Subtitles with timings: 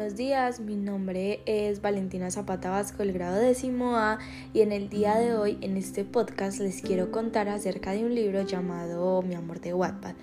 [0.00, 0.60] buenos días.
[0.60, 4.18] Mi nombre es Valentina Zapata Vasco, el grado décimo A,
[4.54, 8.14] y en el día de hoy, en este podcast, les quiero contar acerca de un
[8.14, 10.14] libro llamado Mi amor de Wattpad.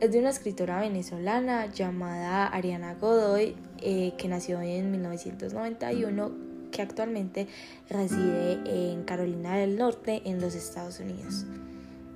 [0.00, 6.32] Es de una escritora venezolana llamada Ariana Godoy, eh, que nació en 1991,
[6.72, 7.46] que actualmente
[7.90, 11.44] reside en Carolina del Norte, en los Estados Unidos.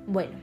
[0.06, 0.38] Bueno,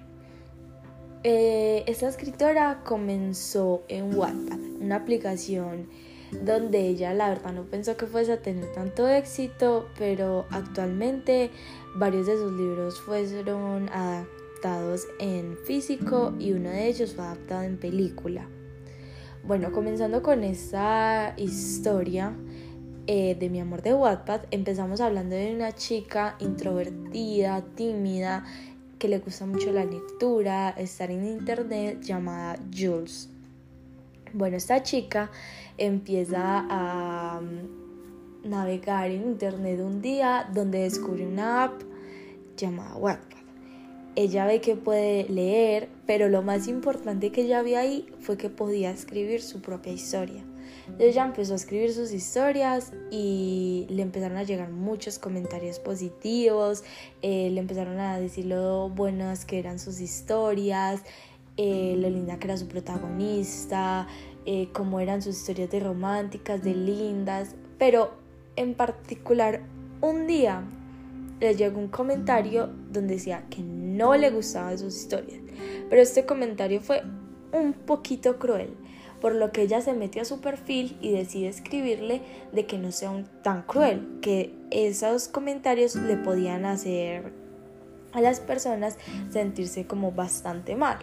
[1.23, 5.87] eh, esta escritora comenzó en Wattpad, una aplicación
[6.31, 11.51] donde ella la verdad no pensó que fuese a tener tanto éxito, pero actualmente
[11.95, 17.77] varios de sus libros fueron adaptados en físico y uno de ellos fue adaptado en
[17.77, 18.47] película.
[19.43, 22.33] Bueno, comenzando con esta historia
[23.05, 28.43] eh, de mi amor de Wattpad, empezamos hablando de una chica introvertida, tímida,
[28.99, 33.29] que le gusta mucho la lectura, estar en internet, llamada Jules.
[34.33, 35.31] Bueno, esta chica
[35.77, 41.81] empieza a mm, navegar en internet un día donde descubre una app
[42.55, 43.37] llamada Wattpad.
[44.15, 48.49] Ella ve que puede leer, pero lo más importante que ella vio ahí fue que
[48.49, 50.43] podía escribir su propia historia.
[50.99, 56.83] Ella empezó a escribir sus historias y le empezaron a llegar muchos comentarios positivos,
[57.21, 61.01] eh, le empezaron a decir lo buenas que eran sus historias,
[61.57, 64.07] eh, lo linda que era su protagonista,
[64.45, 68.11] eh, cómo eran sus historias de románticas, de lindas, pero
[68.55, 69.61] en particular
[70.01, 70.63] un día
[71.39, 75.41] le llegó un comentario donde decía que no le gustaban sus historias,
[75.89, 77.03] pero este comentario fue
[77.51, 78.75] un poquito cruel
[79.21, 82.91] por lo que ella se metió a su perfil y decide escribirle de que no
[82.91, 87.33] sea tan cruel, que esos comentarios le podían hacer
[88.13, 88.97] a las personas
[89.31, 90.99] sentirse como bastante mal.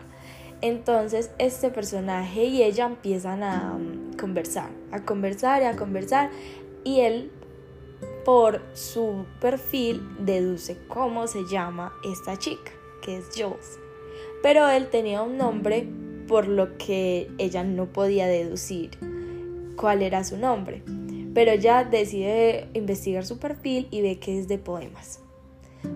[0.64, 6.30] Entonces este personaje y ella empiezan a um, conversar, a conversar y a conversar
[6.84, 7.30] y él
[8.24, 13.78] por su perfil deduce cómo se llama esta chica, que es Jules.
[14.42, 15.86] Pero él tenía un nombre
[16.26, 18.92] por lo que ella no podía deducir
[19.76, 20.82] cuál era su nombre.
[21.34, 25.23] Pero ella decide investigar su perfil y ve que es de poemas.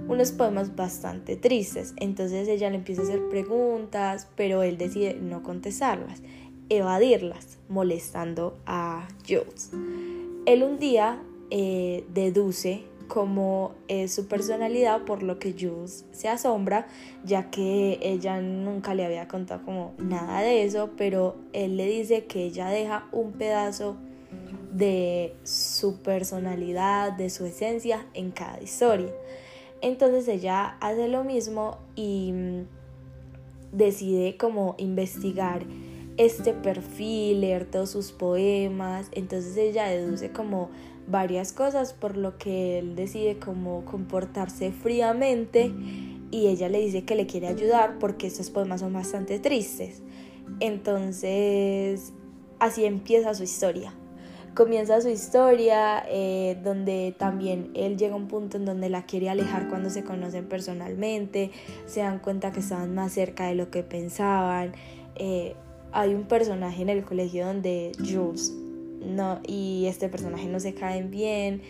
[0.09, 1.95] Unos poemas bastante tristes.
[1.97, 6.23] Entonces ella le empieza a hacer preguntas, pero él decide no contestarlas,
[6.69, 9.71] evadirlas, molestando a Jules.
[10.47, 16.87] Él un día eh, deduce como es su personalidad, por lo que Jules se asombra,
[17.25, 22.27] ya que ella nunca le había contado como nada de eso, pero él le dice
[22.27, 23.97] que ella deja un pedazo
[24.73, 29.13] de su personalidad, de su esencia en cada historia.
[29.81, 32.67] Entonces ella hace lo mismo y mm,
[33.73, 35.65] decide como investigar
[36.17, 40.69] este perfil, leer todos sus poemas, entonces ella deduce como
[41.07, 45.73] varias cosas, por lo que él decide como comportarse fríamente
[46.31, 50.03] y ella le dice que le quiere ayudar porque estos poemas son bastante tristes.
[50.61, 52.13] Entonces,
[52.59, 53.95] así empieza su historia.
[54.59, 59.31] Comienza su historia eh, donde también él llega a un punto en donde la quiere
[59.31, 61.53] alejar cuando se conocen personalmente,
[61.87, 64.73] se dan cuenta que estaban más cerca de lo que pensaban.
[65.15, 65.55] Eh,
[65.93, 68.53] hay un personaje en el colegio donde Jules
[69.01, 71.63] no, y este personaje no se caen bien,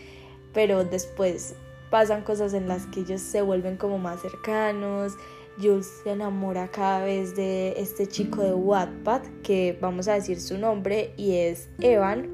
[0.55, 1.57] pero después
[1.91, 5.13] pasan cosas en las que ellos se vuelven como más cercanos.
[5.61, 10.57] Jules se enamora cada vez de este chico de Wattpad, que vamos a decir su
[10.57, 12.31] nombre, y es Evan,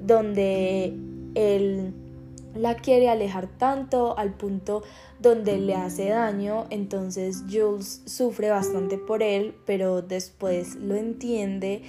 [0.00, 0.94] donde
[1.34, 1.94] él
[2.54, 4.82] la quiere alejar tanto al punto
[5.20, 11.82] donde le hace daño, entonces Jules sufre bastante por él, pero después lo entiende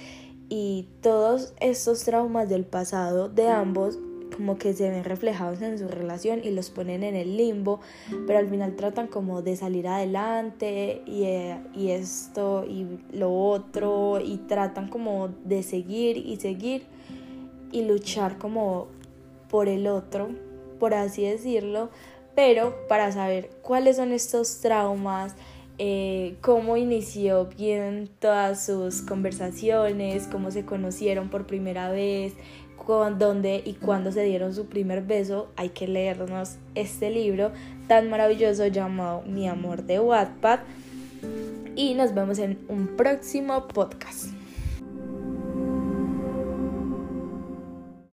[0.48, 3.98] y todos estos traumas del pasado de ambos
[4.36, 7.80] como que se ven reflejados en su relación y los ponen en el limbo,
[8.26, 14.20] pero al final tratan como de salir adelante y, eh, y, esto y lo otro
[14.20, 16.84] y tratan como de seguir y seguir
[17.72, 18.88] y luchar como
[19.48, 20.30] por el otro,
[20.78, 21.90] por así decirlo,
[22.34, 25.34] pero para saber cuáles son estos traumas,
[25.78, 32.34] eh, cómo inició bien todas sus conversaciones, cómo se conocieron por primera vez,
[32.76, 37.52] con, dónde y cuándo se dieron su primer beso, hay que leernos este libro
[37.88, 40.60] tan maravilloso llamado Mi amor de Wattpad
[41.76, 44.39] y nos vemos en un próximo podcast.